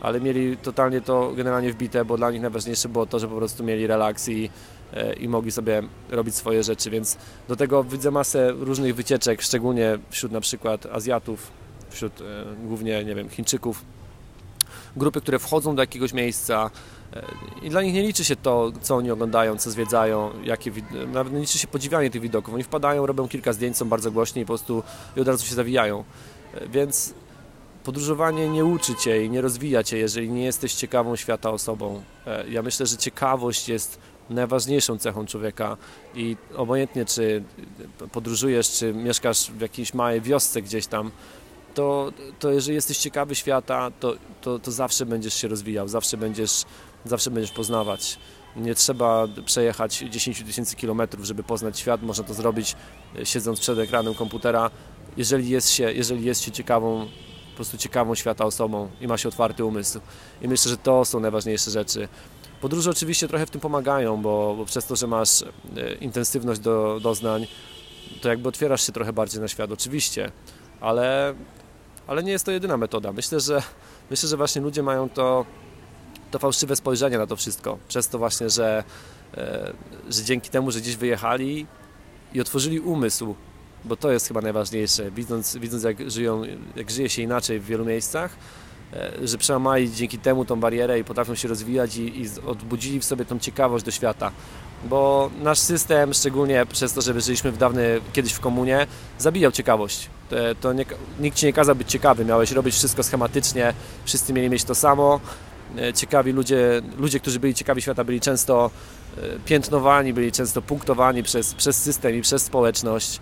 ale 0.00 0.20
mieli 0.20 0.56
totalnie 0.56 1.00
to 1.00 1.32
generalnie 1.36 1.72
wbite, 1.72 2.04
bo 2.04 2.16
dla 2.16 2.30
nich 2.30 2.42
najważniejsze 2.42 2.88
było 2.88 3.06
to, 3.06 3.18
że 3.18 3.28
po 3.28 3.36
prostu 3.36 3.64
mieli 3.64 3.86
relaks 3.86 4.28
i, 4.28 4.50
i 5.20 5.28
mogli 5.28 5.52
sobie 5.52 5.82
robić 6.10 6.34
swoje 6.34 6.62
rzeczy, 6.62 6.90
więc 6.90 7.16
do 7.48 7.56
tego 7.56 7.84
widzę 7.84 8.10
masę 8.10 8.52
różnych 8.52 8.94
wycieczek, 8.94 9.42
szczególnie 9.42 9.98
wśród 10.10 10.32
na 10.32 10.40
przykład 10.40 10.86
Azjatów, 10.86 11.50
wśród 11.90 12.20
e, 12.20 12.24
głównie, 12.64 13.04
nie 13.04 13.14
wiem, 13.14 13.28
Chińczyków, 13.28 13.84
grupy, 14.96 15.20
które 15.20 15.38
wchodzą 15.38 15.76
do 15.76 15.82
jakiegoś 15.82 16.12
miejsca 16.12 16.70
e, 17.12 17.22
i 17.62 17.70
dla 17.70 17.82
nich 17.82 17.94
nie 17.94 18.02
liczy 18.02 18.24
się 18.24 18.36
to, 18.36 18.72
co 18.82 18.96
oni 18.96 19.10
oglądają, 19.10 19.56
co 19.56 19.70
zwiedzają, 19.70 20.30
jakie, 20.44 20.72
nawet 21.12 21.32
nie 21.32 21.40
liczy 21.40 21.58
się 21.58 21.66
podziwianie 21.66 22.10
tych 22.10 22.22
widoków. 22.22 22.54
Oni 22.54 22.62
wpadają, 22.62 23.06
robią 23.06 23.28
kilka 23.28 23.52
zdjęć, 23.52 23.76
są 23.76 23.88
bardzo 23.88 24.10
głośni 24.10 24.42
i 24.42 24.44
po 24.44 24.48
prostu 24.48 24.82
i 25.16 25.20
od 25.20 25.28
razu 25.28 25.46
się 25.46 25.54
zawijają. 25.54 26.04
Więc 26.72 27.14
podróżowanie 27.84 28.48
nie 28.48 28.64
uczy 28.64 28.94
cię 28.94 29.24
i 29.24 29.30
nie 29.30 29.40
rozwija 29.40 29.82
cię, 29.84 29.98
jeżeli 29.98 30.30
nie 30.30 30.44
jesteś 30.44 30.74
ciekawą 30.74 31.16
świata 31.16 31.50
osobą. 31.50 32.02
E, 32.26 32.48
ja 32.48 32.62
myślę, 32.62 32.86
że 32.86 32.96
ciekawość 32.96 33.68
jest 33.68 33.98
najważniejszą 34.30 34.98
cechą 34.98 35.26
człowieka 35.26 35.76
i 36.14 36.36
obojętnie 36.56 37.04
czy 37.04 37.42
podróżujesz, 38.12 38.70
czy 38.70 38.94
mieszkasz 38.94 39.50
w 39.50 39.60
jakiejś 39.60 39.94
małej 39.94 40.20
wiosce 40.20 40.62
gdzieś 40.62 40.86
tam, 40.86 41.10
to, 41.74 42.12
to 42.38 42.50
jeżeli 42.50 42.74
jesteś 42.74 42.98
ciekawy 42.98 43.34
świata, 43.34 43.90
to, 44.00 44.14
to, 44.40 44.58
to 44.58 44.70
zawsze 44.70 45.06
będziesz 45.06 45.34
się 45.34 45.48
rozwijał, 45.48 45.88
zawsze 45.88 46.16
będziesz, 46.16 46.64
zawsze 47.04 47.30
będziesz 47.30 47.52
poznawać. 47.52 48.18
Nie 48.56 48.74
trzeba 48.74 49.28
przejechać 49.44 49.98
10 49.98 50.42
tysięcy 50.42 50.76
kilometrów, 50.76 51.24
żeby 51.24 51.42
poznać 51.42 51.78
świat. 51.78 52.02
Można 52.02 52.24
to 52.24 52.34
zrobić 52.34 52.76
e, 53.16 53.26
siedząc 53.26 53.60
przed 53.60 53.78
ekranem 53.78 54.14
komputera. 54.14 54.70
Jeżeli 55.16 55.48
jest 55.48 55.70
się, 55.70 55.92
jeżeli 55.92 56.24
jest 56.24 56.42
się 56.42 56.50
ciekawą 56.52 57.06
prostu 57.60 57.78
ciekawą 57.78 58.14
świata 58.14 58.44
osobą 58.44 58.88
i 59.00 59.06
ma 59.06 59.18
się 59.18 59.28
otwarty 59.28 59.64
umysł. 59.64 60.00
I 60.42 60.48
myślę, 60.48 60.70
że 60.70 60.76
to 60.76 61.04
są 61.04 61.20
najważniejsze 61.20 61.70
rzeczy. 61.70 62.08
Podróże 62.60 62.90
oczywiście 62.90 63.28
trochę 63.28 63.46
w 63.46 63.50
tym 63.50 63.60
pomagają, 63.60 64.22
bo, 64.22 64.54
bo 64.58 64.64
przez 64.64 64.86
to, 64.86 64.96
że 64.96 65.06
masz 65.06 65.42
e, 65.42 65.46
intensywność 66.00 66.60
do 66.60 67.00
doznań, 67.02 67.46
to 68.20 68.28
jakby 68.28 68.48
otwierasz 68.48 68.86
się 68.86 68.92
trochę 68.92 69.12
bardziej 69.12 69.40
na 69.40 69.48
świat, 69.48 69.72
oczywiście, 69.72 70.32
ale, 70.80 71.34
ale 72.06 72.22
nie 72.22 72.32
jest 72.32 72.44
to 72.44 72.50
jedyna 72.50 72.76
metoda. 72.76 73.12
Myślę, 73.12 73.40
że, 73.40 73.62
myślę, 74.10 74.28
że 74.28 74.36
właśnie 74.36 74.62
ludzie 74.62 74.82
mają 74.82 75.08
to, 75.08 75.46
to 76.30 76.38
fałszywe 76.38 76.76
spojrzenie 76.76 77.18
na 77.18 77.26
to 77.26 77.36
wszystko, 77.36 77.78
przez 77.88 78.08
to 78.08 78.18
właśnie, 78.18 78.50
że, 78.50 78.84
e, 79.36 79.72
że 80.08 80.24
dzięki 80.24 80.50
temu, 80.50 80.70
że 80.70 80.80
gdzieś 80.80 80.96
wyjechali 80.96 81.66
i 82.34 82.40
otworzyli 82.40 82.80
umysł 82.80 83.34
bo 83.84 83.96
to 83.96 84.12
jest 84.12 84.28
chyba 84.28 84.40
najważniejsze, 84.40 85.10
widząc, 85.10 85.56
widząc 85.56 85.82
jak, 85.82 86.10
żyją, 86.10 86.42
jak 86.76 86.90
żyje 86.90 87.08
się 87.08 87.22
inaczej 87.22 87.60
w 87.60 87.64
wielu 87.64 87.84
miejscach, 87.84 88.36
że 89.24 89.38
przełamali 89.38 89.92
dzięki 89.92 90.18
temu 90.18 90.44
tą 90.44 90.60
barierę 90.60 90.98
i 90.98 91.04
potrafią 91.04 91.34
się 91.34 91.48
rozwijać 91.48 91.96
i, 91.96 92.22
i 92.22 92.26
odbudzili 92.46 93.00
w 93.00 93.04
sobie 93.04 93.24
tą 93.24 93.38
ciekawość 93.38 93.84
do 93.84 93.90
świata. 93.90 94.32
Bo 94.84 95.30
nasz 95.42 95.58
system, 95.58 96.14
szczególnie 96.14 96.66
przez 96.66 96.92
to, 96.92 97.00
że 97.00 97.20
żyliśmy 97.20 97.52
w 97.52 97.58
dawny, 97.58 98.00
kiedyś 98.12 98.32
w 98.32 98.40
komunie, 98.40 98.86
zabijał 99.18 99.52
ciekawość. 99.52 100.08
To, 100.30 100.36
to 100.60 100.72
nie, 100.72 100.84
nikt 101.20 101.36
ci 101.36 101.46
nie 101.46 101.52
kazał 101.52 101.76
być 101.76 101.90
ciekawy, 101.90 102.24
miałeś 102.24 102.52
robić 102.52 102.74
wszystko 102.74 103.02
schematycznie, 103.02 103.72
wszyscy 104.04 104.32
mieli 104.32 104.50
mieć 104.50 104.64
to 104.64 104.74
samo. 104.74 105.20
E, 105.78 105.92
ciekawi 105.92 106.32
ludzie, 106.32 106.82
ludzie, 106.98 107.20
którzy 107.20 107.40
byli 107.40 107.54
ciekawi 107.54 107.82
świata, 107.82 108.04
byli 108.04 108.20
często 108.20 108.70
e, 109.16 109.20
piętnowani, 109.44 110.12
byli 110.12 110.32
często 110.32 110.62
punktowani 110.62 111.22
przez, 111.22 111.54
przez 111.54 111.82
system 111.82 112.14
i 112.14 112.22
przez 112.22 112.42
społeczność. 112.42 113.20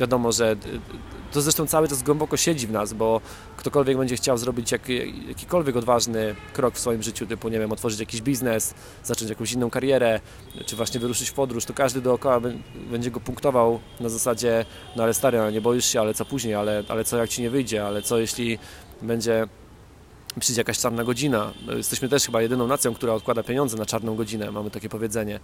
Wiadomo, 0.00 0.32
że 0.32 0.56
to 1.32 1.40
zresztą 1.40 1.66
cały 1.66 1.88
czas 1.88 2.02
głęboko 2.02 2.36
siedzi 2.36 2.66
w 2.66 2.72
nas, 2.72 2.92
bo 2.92 3.20
ktokolwiek 3.56 3.98
będzie 3.98 4.16
chciał 4.16 4.38
zrobić 4.38 4.72
jak, 4.72 4.88
jakikolwiek 5.28 5.76
odważny 5.76 6.36
krok 6.52 6.74
w 6.74 6.78
swoim 6.78 7.02
życiu, 7.02 7.26
typu, 7.26 7.48
nie 7.48 7.58
wiem, 7.58 7.72
otworzyć 7.72 8.00
jakiś 8.00 8.22
biznes, 8.22 8.74
zacząć 9.04 9.30
jakąś 9.30 9.52
inną 9.52 9.70
karierę, 9.70 10.20
czy 10.66 10.76
właśnie 10.76 11.00
wyruszyć 11.00 11.30
w 11.30 11.32
podróż, 11.32 11.64
to 11.64 11.74
każdy 11.74 12.00
dookoła 12.00 12.40
będzie 12.90 13.10
go 13.10 13.20
punktował 13.20 13.80
na 14.00 14.08
zasadzie, 14.08 14.64
no 14.96 15.02
ale 15.02 15.14
stary, 15.14 15.38
no 15.38 15.50
nie 15.50 15.60
boisz 15.60 15.86
się, 15.86 16.00
ale 16.00 16.14
co 16.14 16.24
później, 16.24 16.54
ale, 16.54 16.84
ale 16.88 17.04
co 17.04 17.16
jak 17.16 17.28
ci 17.28 17.42
nie 17.42 17.50
wyjdzie, 17.50 17.86
ale 17.86 18.02
co 18.02 18.18
jeśli 18.18 18.58
będzie 19.02 19.46
przyjdzie 20.38 20.60
jakaś 20.60 20.78
czarna 20.78 21.04
godzina. 21.04 21.52
Jesteśmy 21.76 22.08
też 22.08 22.26
chyba 22.26 22.42
jedyną 22.42 22.66
nacją, 22.66 22.94
która 22.94 23.14
odkłada 23.14 23.42
pieniądze 23.42 23.76
na 23.76 23.86
czarną 23.86 24.16
godzinę, 24.16 24.50
mamy 24.50 24.70
takie 24.70 24.88
powiedzenie. 24.88 25.40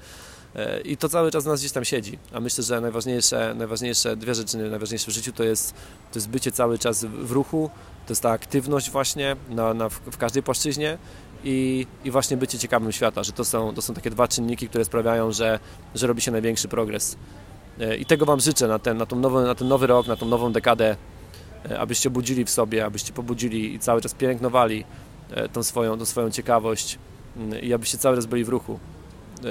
E, 0.55 0.81
I 0.81 0.97
to 0.97 1.09
cały 1.09 1.31
czas 1.31 1.45
nas 1.45 1.61
gdzieś 1.61 1.73
tam 1.73 1.85
siedzi. 1.85 2.19
A 2.33 2.41
myślę, 2.41 2.65
że 2.65 2.81
najważniejsze, 2.81 3.55
najważniejsze 3.55 4.17
dwie 4.17 4.35
rzeczy, 4.35 4.57
najważniejsze 4.57 5.11
w 5.11 5.15
życiu 5.15 5.33
to 5.33 5.45
jest, 5.45 5.75
to 6.13 6.19
jest 6.19 6.29
bycie 6.29 6.53
cały 6.53 6.79
czas 6.79 7.05
w 7.05 7.33
ruchu, 7.33 7.71
to 8.07 8.13
jest 8.13 8.23
ta 8.23 8.31
aktywność 8.31 8.91
właśnie 8.91 9.37
na, 9.51 9.75
na, 9.75 9.89
w 9.89 10.17
każdej 10.17 10.43
płaszczyźnie 10.43 10.99
i, 11.45 11.87
i 12.05 12.11
właśnie 12.11 12.37
bycie 12.37 12.59
ciekawym 12.59 12.93
świata, 12.93 13.23
że 13.23 13.33
to 13.33 13.45
są, 13.45 13.75
to 13.75 13.83
są 13.83 13.95
takie 13.95 14.11
dwa 14.11 14.29
czynniki, 14.29 14.69
które 14.69 14.85
sprawiają, 14.85 15.33
że, 15.33 15.59
że 15.95 16.07
robi 16.07 16.23
się 16.23 16.31
największy 16.31 16.69
progres. 16.69 17.17
E, 17.81 17.97
I 17.97 18.07
tego 18.07 18.27
Wam 18.27 18.41
życzę 18.41 18.69
na 18.69 18.79
ten, 18.79 18.97
na, 18.97 19.07
tą 19.07 19.17
nowy, 19.17 19.43
na 19.43 19.55
ten 19.55 19.69
nowy 19.69 19.87
rok, 19.87 20.07
na 20.07 20.17
tą 20.17 20.27
nową 20.27 20.53
dekadę, 20.53 20.97
abyście 21.79 22.11
budzili 22.11 22.45
w 22.45 22.51
sobie, 22.51 22.85
abyście 22.85 23.13
pobudzili 23.13 23.75
i 23.75 23.79
cały 23.79 24.01
czas 24.01 24.15
pielęgnowali 24.15 24.85
e, 25.31 25.49
tą 25.49 25.63
swoją, 25.63 25.99
tą 25.99 26.05
swoją 26.05 26.31
ciekawość 26.31 26.99
mm, 27.37 27.61
i 27.61 27.73
abyście 27.73 27.99
cały 27.99 28.17
czas 28.17 28.27
byli 28.27 28.45
w 28.45 28.49
ruchu. 28.49 28.79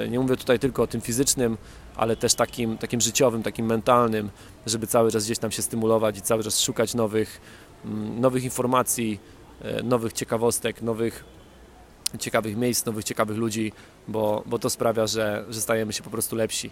Nie 0.08 0.20
mówię 0.20 0.36
tutaj 0.36 0.58
tylko 0.58 0.82
o 0.82 0.86
tym 0.86 1.00
fizycznym, 1.00 1.56
ale 1.96 2.16
też 2.16 2.34
takim, 2.34 2.78
takim 2.78 3.00
życiowym, 3.00 3.42
takim 3.42 3.66
mentalnym, 3.66 4.30
żeby 4.66 4.86
cały 4.86 5.12
czas 5.12 5.24
gdzieś 5.24 5.38
tam 5.38 5.50
się 5.50 5.62
stymulować 5.62 6.18
i 6.18 6.22
cały 6.22 6.44
czas 6.44 6.60
szukać 6.60 6.94
nowych, 6.94 7.40
mm, 7.84 8.20
nowych 8.20 8.44
informacji, 8.44 9.20
nowych 9.84 10.12
ciekawostek, 10.12 10.82
nowych 10.82 11.24
ciekawych 12.18 12.56
miejsc, 12.56 12.86
nowych 12.86 13.04
ciekawych 13.04 13.36
ludzi, 13.36 13.72
bo, 14.08 14.42
bo 14.46 14.58
to 14.58 14.70
sprawia, 14.70 15.06
że, 15.06 15.44
że 15.48 15.60
stajemy 15.60 15.92
się 15.92 16.02
po 16.02 16.10
prostu 16.10 16.36
lepsi. 16.36 16.70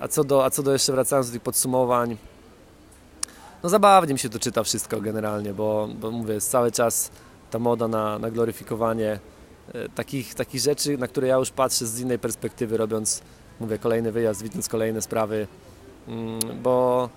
A 0.00 0.08
co, 0.08 0.24
do, 0.24 0.44
a 0.44 0.50
co 0.50 0.62
do 0.62 0.72
jeszcze 0.72 0.92
wracając 0.92 1.28
do 1.28 1.32
tych 1.32 1.42
podsumowań, 1.42 2.16
no 3.62 3.68
zabawnie 3.68 4.12
mi 4.12 4.18
się 4.18 4.28
to 4.28 4.38
czyta 4.38 4.62
wszystko 4.62 5.00
generalnie, 5.00 5.54
bo, 5.54 5.88
bo 6.00 6.10
mówię, 6.10 6.34
jest 6.34 6.50
cały 6.50 6.72
czas 6.72 7.10
ta 7.50 7.58
moda 7.58 7.88
na, 7.88 8.18
na 8.18 8.30
gloryfikowanie 8.30 9.18
e, 9.74 9.88
takich, 9.88 10.34
takich 10.34 10.60
rzeczy, 10.60 10.98
na 10.98 11.08
które 11.08 11.28
ja 11.28 11.36
już 11.36 11.50
patrzę 11.50 11.86
z 11.86 12.00
innej 12.00 12.18
perspektywy, 12.18 12.76
robiąc, 12.76 13.22
mówię, 13.60 13.78
kolejny 13.78 14.12
wyjazd, 14.12 14.42
widząc 14.42 14.68
kolejne 14.68 15.02
sprawy, 15.02 15.46
mm, 16.08 16.38
bo, 16.62 17.08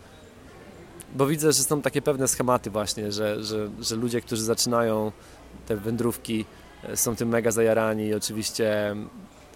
bo 1.15 1.27
widzę, 1.27 1.51
że 1.51 1.63
są 1.63 1.81
takie 1.81 2.01
pewne 2.01 2.27
schematy 2.27 2.69
właśnie, 2.69 3.11
że, 3.11 3.43
że, 3.43 3.69
że 3.79 3.95
ludzie, 3.95 4.21
którzy 4.21 4.43
zaczynają 4.43 5.11
te 5.67 5.75
wędrówki, 5.75 6.45
e, 6.83 6.97
są 6.97 7.15
tym 7.15 7.29
mega 7.29 7.51
zajarani 7.51 8.05
i 8.05 8.13
oczywiście 8.13 8.95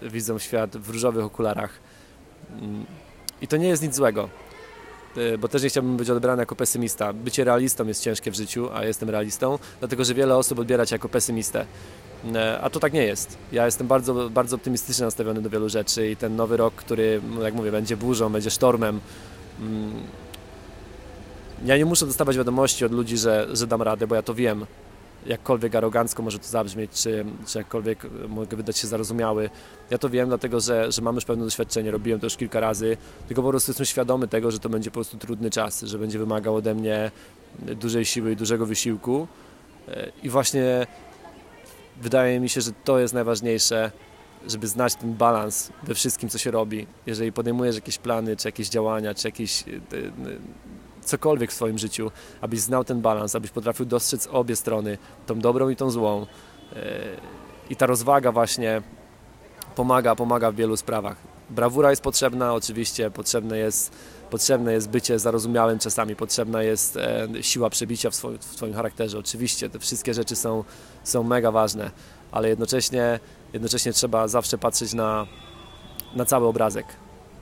widzą 0.01 0.39
świat 0.39 0.77
w 0.77 0.89
różowych 0.89 1.25
okularach. 1.25 1.79
I 3.41 3.47
to 3.47 3.57
nie 3.57 3.67
jest 3.67 3.83
nic 3.83 3.95
złego, 3.95 4.29
bo 5.39 5.47
też 5.47 5.63
nie 5.63 5.69
chciałbym 5.69 5.97
być 5.97 6.09
odbrany 6.09 6.41
jako 6.41 6.55
pesymista. 6.55 7.13
Bycie 7.13 7.43
realistą 7.43 7.87
jest 7.87 8.03
ciężkie 8.03 8.31
w 8.31 8.35
życiu, 8.35 8.69
a 8.73 8.85
jestem 8.85 9.09
realistą, 9.09 9.59
dlatego 9.79 10.05
że 10.05 10.13
wiele 10.13 10.37
osób 10.37 10.59
odbiera 10.59 10.85
cię 10.85 10.95
jako 10.95 11.09
pesymistę. 11.09 11.65
Y, 12.25 12.39
a 12.61 12.69
to 12.69 12.79
tak 12.79 12.93
nie 12.93 13.03
jest. 13.03 13.37
Ja 13.51 13.65
jestem 13.65 13.87
bardzo, 13.87 14.29
bardzo 14.29 14.55
optymistycznie 14.55 15.05
nastawiony 15.05 15.41
do 15.41 15.49
wielu 15.49 15.69
rzeczy 15.69 16.09
i 16.09 16.15
ten 16.15 16.35
nowy 16.35 16.57
rok, 16.57 16.73
który, 16.73 17.21
jak 17.43 17.53
mówię, 17.53 17.71
będzie 17.71 17.97
burzą, 17.97 18.29
będzie 18.31 18.51
sztormem. 18.51 18.99
Mm, 19.59 19.93
ja 21.65 21.77
nie 21.77 21.85
muszę 21.85 22.05
dostawać 22.05 22.37
wiadomości 22.37 22.85
od 22.85 22.91
ludzi, 22.91 23.17
że, 23.17 23.47
że 23.53 23.67
dam 23.67 23.81
radę, 23.81 24.07
bo 24.07 24.15
ja 24.15 24.21
to 24.21 24.33
wiem 24.33 24.65
jakkolwiek 25.25 25.75
arogancko 25.75 26.23
może 26.23 26.39
to 26.39 26.47
zabrzmieć, 26.47 26.91
czy, 26.91 27.25
czy 27.47 27.57
jakkolwiek 27.57 28.05
mogę 28.29 28.57
wydać 28.57 28.77
się 28.77 28.87
zarozumiały. 28.87 29.49
Ja 29.89 29.97
to 29.97 30.09
wiem, 30.09 30.27
dlatego 30.27 30.59
że, 30.59 30.91
że 30.91 31.01
mam 31.01 31.15
już 31.15 31.25
pewne 31.25 31.45
doświadczenie, 31.45 31.91
robiłem 31.91 32.19
to 32.19 32.25
już 32.25 32.37
kilka 32.37 32.59
razy, 32.59 32.97
tylko 33.27 33.43
po 33.43 33.49
prostu 33.49 33.71
jestem 33.71 33.85
świadomy 33.85 34.27
tego, 34.27 34.51
że 34.51 34.59
to 34.59 34.69
będzie 34.69 34.91
po 34.91 34.93
prostu 34.93 35.17
trudny 35.17 35.49
czas, 35.49 35.81
że 35.81 35.97
będzie 35.97 36.19
wymagał 36.19 36.55
ode 36.55 36.75
mnie 36.75 37.11
dużej 37.59 38.05
siły 38.05 38.31
i 38.31 38.35
dużego 38.35 38.65
wysiłku. 38.65 39.27
I 40.23 40.29
właśnie 40.29 40.87
wydaje 42.01 42.39
mi 42.39 42.49
się, 42.49 42.61
że 42.61 42.71
to 42.83 42.99
jest 42.99 43.13
najważniejsze, 43.13 43.91
żeby 44.47 44.67
znać 44.67 44.95
ten 44.95 45.13
balans 45.13 45.69
we 45.83 45.93
wszystkim, 45.93 46.29
co 46.29 46.37
się 46.37 46.51
robi. 46.51 46.87
Jeżeli 47.05 47.31
podejmujesz 47.31 47.75
jakieś 47.75 47.97
plany, 47.97 48.37
czy 48.37 48.47
jakieś 48.47 48.69
działania, 48.69 49.13
czy 49.13 49.27
jakieś 49.27 49.63
cokolwiek 51.09 51.51
w 51.51 51.53
swoim 51.53 51.77
życiu, 51.77 52.11
abyś 52.41 52.59
znał 52.59 52.83
ten 52.83 53.01
balans, 53.01 53.35
abyś 53.35 53.51
potrafił 53.51 53.85
dostrzec 53.85 54.27
obie 54.31 54.55
strony, 54.55 54.97
tą 55.25 55.39
dobrą 55.39 55.69
i 55.69 55.75
tą 55.75 55.89
złą. 55.89 56.25
E, 56.75 56.75
I 57.69 57.75
ta 57.75 57.85
rozwaga 57.85 58.31
właśnie 58.31 58.81
pomaga, 59.75 60.15
pomaga 60.15 60.51
w 60.51 60.55
wielu 60.55 60.77
sprawach. 60.77 61.17
Brawura 61.49 61.89
jest 61.89 62.01
potrzebna, 62.01 62.53
oczywiście 62.53 63.11
potrzebne 63.11 63.57
jest, 63.57 63.91
potrzebne 64.29 64.73
jest 64.73 64.89
bycie 64.89 65.19
zarozumiałym 65.19 65.79
czasami, 65.79 66.15
potrzebna 66.15 66.63
jest 66.63 66.97
e, 66.97 67.27
siła 67.41 67.69
przebicia 67.69 68.09
w 68.09 68.15
swoim, 68.15 68.37
w 68.37 68.43
swoim 68.43 68.73
charakterze. 68.73 69.17
Oczywiście 69.17 69.69
te 69.69 69.79
wszystkie 69.79 70.13
rzeczy 70.13 70.35
są, 70.35 70.63
są 71.03 71.23
mega 71.23 71.51
ważne, 71.51 71.91
ale 72.31 72.49
jednocześnie, 72.49 73.19
jednocześnie 73.53 73.93
trzeba 73.93 74.27
zawsze 74.27 74.57
patrzeć 74.57 74.93
na, 74.93 75.27
na 76.15 76.25
cały 76.25 76.47
obrazek 76.47 76.85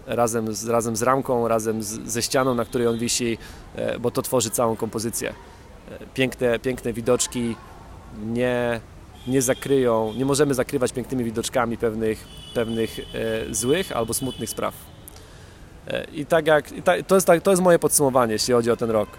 razem 0.08 0.54
z, 0.54 0.68
razem 0.68 0.96
z 0.96 1.02
ramką, 1.02 1.48
razem 1.48 1.84
z, 1.84 1.88
ze 1.88 2.22
ścianą, 2.22 2.56
na 2.56 2.66
której 2.66 2.88
on 2.88 2.98
wisi, 2.98 3.38
e, 3.76 4.00
bo 4.00 4.12
to 4.12 4.22
tworzy 4.22 4.50
całą 4.50 4.76
kompozycję. 4.76 5.30
E, 5.30 5.34
piękne, 6.14 6.60
piękne 6.60 6.94
widoczki 6.94 7.56
nie, 8.26 8.82
nie 9.28 9.42
zakryją, 9.42 10.14
nie 10.14 10.26
możemy 10.26 10.54
zakrywać 10.54 10.94
pięknymi 10.94 11.24
widoczkami 11.24 11.78
pewnych, 11.78 12.28
pewnych 12.54 13.00
e, 13.00 13.54
złych 13.54 13.92
albo 13.92 14.14
smutnych 14.14 14.50
spraw. 14.50 14.74
I 16.14 16.26
tak 16.26 16.48
jak, 16.48 16.72
i 16.72 16.84
to, 17.08 17.16
jest, 17.16 17.28
tak, 17.28 17.42
to 17.42 17.52
jest 17.52 17.64
moje 17.64 17.80
podsumowanie, 17.80 18.34
jeśli 18.34 18.54
chodzi 18.54 18.72
o 18.72 18.78
ten 18.78 18.90
rok. 18.90 19.10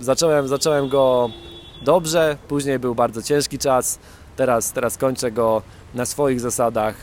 Zacząłem, 0.00 0.48
zacząłem 0.48 0.88
go 0.88 1.30
dobrze, 1.82 2.36
później 2.48 2.78
był 2.78 2.94
bardzo 2.94 3.22
ciężki 3.22 3.58
czas, 3.58 3.98
teraz, 4.36 4.72
teraz 4.72 4.96
kończę 4.96 5.30
go 5.30 5.62
na 5.94 6.06
swoich 6.06 6.40
zasadach. 6.40 6.94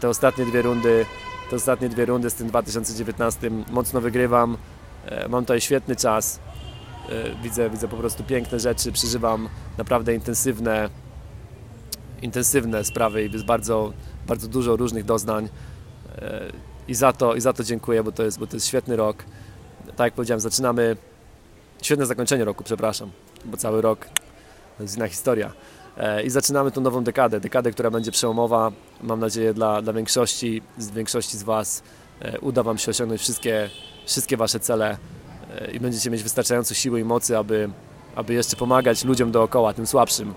Te 0.00 0.08
ostatnie 0.08 0.46
dwie 0.46 0.62
rundy 0.62 1.06
te 1.50 1.56
ostatnie 1.56 1.88
dwie 1.88 2.06
rundy 2.06 2.30
z 2.30 2.34
tym 2.34 2.48
2019 2.48 3.50
mocno 3.70 4.00
wygrywam. 4.00 4.56
E, 5.06 5.28
mam 5.28 5.44
tutaj 5.44 5.60
świetny 5.60 5.96
czas. 5.96 6.40
E, 7.08 7.42
widzę, 7.42 7.70
widzę 7.70 7.88
po 7.88 7.96
prostu 7.96 8.24
piękne 8.24 8.60
rzeczy, 8.60 8.92
przeżywam 8.92 9.48
naprawdę 9.78 10.14
intensywne, 10.14 10.88
intensywne 12.22 12.84
sprawy 12.84 13.26
i 13.26 13.32
jest 13.32 13.44
bardzo, 13.44 13.92
bardzo 14.26 14.48
dużo 14.48 14.76
różnych 14.76 15.04
doznań. 15.04 15.48
E, 16.18 16.52
I 16.88 16.94
za, 16.94 17.12
to, 17.12 17.34
I 17.34 17.40
za 17.40 17.52
to 17.52 17.64
dziękuję, 17.64 18.02
bo 18.02 18.12
to, 18.12 18.22
jest, 18.22 18.38
bo 18.38 18.46
to 18.46 18.56
jest 18.56 18.66
świetny 18.66 18.96
rok. 18.96 19.24
Tak 19.86 20.04
jak 20.04 20.14
powiedziałem, 20.14 20.40
zaczynamy 20.40 20.96
świetne 21.82 22.06
zakończenie 22.06 22.44
roku, 22.44 22.64
przepraszam, 22.64 23.10
bo 23.44 23.56
cały 23.56 23.82
rok 23.82 24.06
to 24.76 24.82
jest 24.82 24.96
inna 24.96 25.08
historia. 25.08 25.52
E, 25.96 26.22
i 26.22 26.30
zaczynamy 26.30 26.70
tą 26.70 26.80
nową 26.80 27.04
dekadę, 27.04 27.40
dekadę, 27.40 27.70
która 27.70 27.90
będzie 27.90 28.12
przełomowa, 28.12 28.72
mam 29.02 29.20
nadzieję 29.20 29.54
dla, 29.54 29.82
dla 29.82 29.92
większości, 29.92 30.62
z 30.78 30.90
większości 30.90 31.38
z 31.38 31.42
Was 31.42 31.82
e, 32.20 32.40
uda 32.40 32.62
Wam 32.62 32.78
się 32.78 32.90
osiągnąć 32.90 33.20
wszystkie, 33.20 33.70
wszystkie 34.06 34.36
Wasze 34.36 34.60
cele 34.60 34.96
e, 35.60 35.70
i 35.70 35.80
będziecie 35.80 36.10
mieć 36.10 36.22
wystarczająco 36.22 36.74
siły 36.74 37.00
i 37.00 37.04
mocy, 37.04 37.38
aby, 37.38 37.70
aby 38.14 38.34
jeszcze 38.34 38.56
pomagać 38.56 39.04
ludziom 39.04 39.32
dookoła, 39.32 39.72
tym 39.72 39.86
słabszym, 39.86 40.34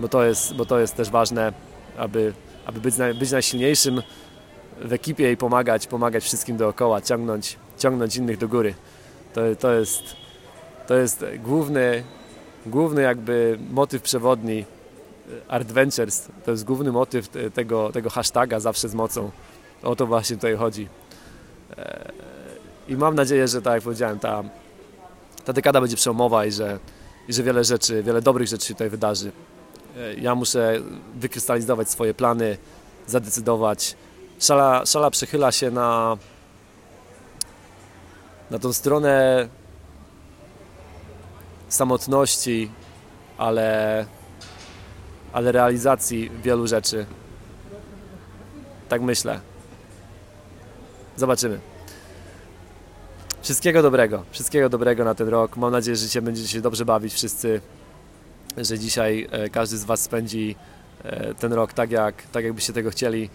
bo 0.00 0.08
to 0.08 0.24
jest, 0.24 0.54
bo 0.54 0.66
to 0.66 0.78
jest 0.78 0.94
też 0.94 1.10
ważne, 1.10 1.52
aby, 1.96 2.32
aby 2.66 2.80
być, 2.80 2.94
być 3.18 3.30
najsilniejszym 3.30 4.02
w 4.80 4.92
ekipie 4.92 5.32
i 5.32 5.36
pomagać, 5.36 5.86
pomagać 5.86 6.24
wszystkim 6.24 6.56
dookoła, 6.56 7.00
ciągnąć, 7.00 7.56
ciągnąć 7.78 8.16
innych 8.16 8.38
do 8.38 8.48
góry. 8.48 8.74
To, 9.34 9.40
to, 9.58 9.72
jest, 9.72 10.02
to 10.86 10.94
jest 10.94 11.24
główny, 11.38 12.04
główny 12.66 13.02
jakby 13.02 13.58
motyw 13.70 14.02
przewodni 14.02 14.64
Adventures 15.48 16.28
to 16.44 16.50
jest 16.50 16.64
główny 16.64 16.92
motyw 16.92 17.28
tego, 17.54 17.92
tego 17.92 18.10
hashtaga 18.10 18.60
zawsze 18.60 18.88
z 18.88 18.94
mocą. 18.94 19.30
O 19.82 19.96
to 19.96 20.06
właśnie 20.06 20.36
tutaj 20.36 20.56
chodzi. 20.56 20.88
E, 21.78 22.12
I 22.88 22.96
mam 22.96 23.14
nadzieję, 23.14 23.48
że 23.48 23.62
tak 23.62 23.74
jak 23.74 23.82
powiedziałem, 23.82 24.18
ta, 24.18 24.44
ta 25.44 25.52
dekada 25.52 25.80
będzie 25.80 25.96
przełomowa 25.96 26.46
i 26.46 26.52
że, 26.52 26.78
i 27.28 27.32
że 27.32 27.42
wiele 27.42 27.64
rzeczy, 27.64 28.02
wiele 28.02 28.22
dobrych 28.22 28.48
rzeczy 28.48 28.66
się 28.66 28.74
tutaj 28.74 28.90
wydarzy. 28.90 29.32
E, 29.96 30.14
ja 30.14 30.34
muszę 30.34 30.80
wykrystalizować 31.14 31.90
swoje 31.90 32.14
plany, 32.14 32.58
zadecydować. 33.06 33.96
Szala, 34.40 34.86
szala 34.86 35.10
przechyla 35.10 35.52
się 35.52 35.70
na, 35.70 36.16
na 38.50 38.58
tą 38.58 38.72
stronę 38.72 39.48
samotności, 41.68 42.70
ale 43.38 44.06
ale 45.36 45.52
realizacji 45.52 46.30
wielu 46.42 46.66
rzeczy. 46.66 47.06
Tak 48.88 49.02
myślę. 49.02 49.40
Zobaczymy. 51.16 51.60
Wszystkiego 53.42 53.82
dobrego. 53.82 54.22
Wszystkiego 54.30 54.68
dobrego 54.68 55.04
na 55.04 55.14
ten 55.14 55.28
rok. 55.28 55.56
Mam 55.56 55.72
nadzieję, 55.72 55.96
że 55.96 56.08
się 56.08 56.22
będziecie 56.22 56.48
się 56.48 56.60
dobrze 56.60 56.84
bawić 56.84 57.14
wszyscy. 57.14 57.60
Że 58.56 58.78
dzisiaj 58.78 59.28
e, 59.30 59.48
każdy 59.50 59.78
z 59.78 59.84
Was 59.84 60.00
spędzi 60.00 60.56
e, 61.04 61.34
ten 61.34 61.52
rok 61.52 61.72
tak, 61.72 61.90
jak, 61.90 62.22
tak 62.22 62.44
jakbyście 62.44 62.72
tego 62.72 62.90
chcieli 62.90 63.30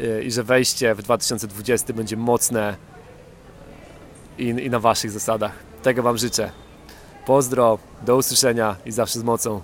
e, 0.00 0.22
i 0.22 0.32
że 0.32 0.42
wejście 0.42 0.94
w 0.94 1.02
2020 1.02 1.92
będzie 1.92 2.16
mocne 2.16 2.76
i, 4.38 4.44
i 4.44 4.70
na 4.70 4.80
Waszych 4.80 5.10
zasadach. 5.10 5.52
Tego 5.82 6.02
Wam 6.02 6.18
życzę. 6.18 6.50
Pozdro, 7.26 7.78
do 8.02 8.16
usłyszenia 8.16 8.76
i 8.86 8.92
zawsze 8.92 9.18
z 9.18 9.22
mocą. 9.22 9.60